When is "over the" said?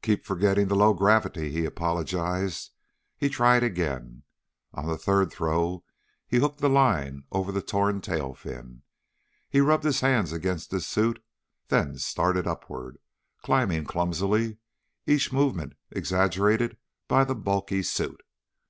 7.30-7.60